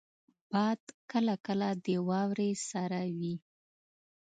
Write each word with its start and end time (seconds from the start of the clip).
باد 0.51 0.81
کله 1.11 1.35
کله 1.45 1.67
د 1.85 1.87
واورې 2.07 2.51
سره 2.69 2.99
وي 3.17 3.35